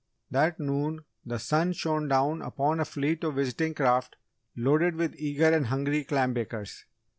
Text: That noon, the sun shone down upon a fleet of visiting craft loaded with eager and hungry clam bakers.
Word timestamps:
That 0.31 0.59
noon, 0.59 1.05
the 1.23 1.37
sun 1.37 1.73
shone 1.73 2.07
down 2.07 2.41
upon 2.41 2.79
a 2.79 2.85
fleet 2.85 3.23
of 3.23 3.35
visiting 3.35 3.75
craft 3.75 4.15
loaded 4.55 4.95
with 4.95 5.13
eager 5.15 5.51
and 5.53 5.67
hungry 5.67 6.03
clam 6.03 6.33
bakers. 6.33 6.85